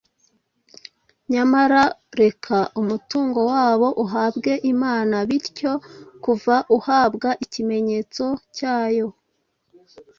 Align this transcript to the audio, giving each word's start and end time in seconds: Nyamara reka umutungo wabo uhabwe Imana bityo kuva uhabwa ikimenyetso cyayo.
Nyamara 1.33 1.81
reka 2.21 2.57
umutungo 2.81 3.39
wabo 3.51 3.87
uhabwe 4.03 4.51
Imana 4.73 5.15
bityo 5.29 5.71
kuva 6.23 6.55
uhabwa 6.77 7.29
ikimenyetso 7.45 8.25
cyayo. 8.55 9.07